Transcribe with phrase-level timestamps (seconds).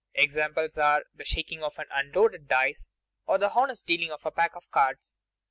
[0.15, 2.89] Examples are the shaking of unloaded dice
[3.27, 5.19] or the honest dealing of a pack of cards.